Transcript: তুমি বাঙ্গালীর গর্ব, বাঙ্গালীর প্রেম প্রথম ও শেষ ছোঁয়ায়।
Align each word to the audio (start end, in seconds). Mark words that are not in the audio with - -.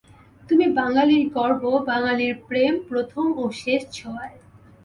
তুমি 0.49 0.65
বাঙ্গালীর 0.77 1.25
গর্ব, 1.29 1.63
বাঙ্গালীর 1.89 2.33
প্রেম 2.47 2.73
প্রথম 2.89 3.25
ও 3.37 3.43
শেষ 3.61 3.81
ছোঁয়ায়। 3.97 4.37